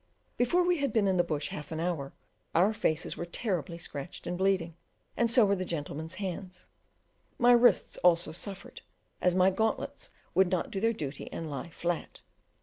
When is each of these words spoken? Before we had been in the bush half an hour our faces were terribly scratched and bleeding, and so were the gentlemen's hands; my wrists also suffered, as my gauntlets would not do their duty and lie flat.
Before 0.35 0.63
we 0.63 0.77
had 0.77 0.91
been 0.91 1.07
in 1.07 1.17
the 1.17 1.23
bush 1.23 1.49
half 1.49 1.71
an 1.71 1.79
hour 1.79 2.11
our 2.55 2.73
faces 2.73 3.15
were 3.15 3.25
terribly 3.27 3.77
scratched 3.77 4.25
and 4.25 4.35
bleeding, 4.35 4.73
and 5.15 5.29
so 5.29 5.45
were 5.45 5.55
the 5.55 5.63
gentlemen's 5.63 6.15
hands; 6.15 6.65
my 7.37 7.51
wrists 7.51 7.99
also 7.99 8.31
suffered, 8.31 8.81
as 9.21 9.35
my 9.35 9.51
gauntlets 9.51 10.09
would 10.33 10.49
not 10.49 10.71
do 10.71 10.79
their 10.79 10.91
duty 10.91 11.31
and 11.31 11.51
lie 11.51 11.69
flat. 11.69 12.21